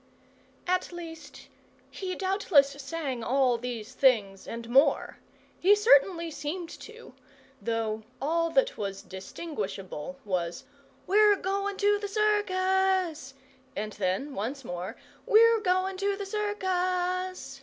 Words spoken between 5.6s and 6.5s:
certainly